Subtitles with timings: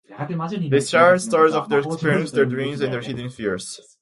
[0.67, 3.79] They shared stories of their experiences, their dreams, and their hidden fears.